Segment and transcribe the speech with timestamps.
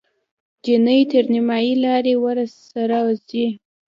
[0.63, 3.45] چیني تر نیمایي لارې ورسره ځي.